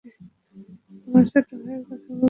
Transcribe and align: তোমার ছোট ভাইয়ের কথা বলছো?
তোমার 1.01 1.23
ছোট 1.31 1.47
ভাইয়ের 1.55 1.83
কথা 1.83 2.09
বলছো? 2.09 2.13